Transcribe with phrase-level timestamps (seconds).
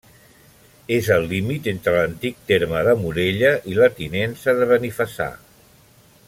[0.95, 5.29] És el límit entre l'antic terme de Morella i la Tinença de Benifassà.